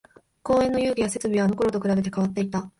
[0.41, 2.67] 公園の遊具や設備はあのころと比べて変わっていた